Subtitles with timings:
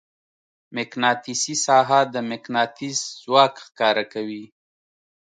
[0.77, 4.43] مقناطیسي ساحه د مقناطیس ځواک ښکاره کوي.